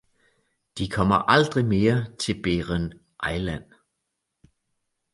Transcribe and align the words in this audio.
De 0.77 0.89
kommer 0.89 1.15
aldrig 1.17 1.65
mere 1.65 2.05
til 2.19 2.41
Beeren-Eiland! 2.41 3.63